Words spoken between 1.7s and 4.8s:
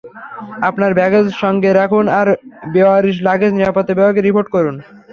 রাখুন আর বেওয়ারিশ লাগেজ নিরাপত্তা বিভাগে রিপোর্ট করুন।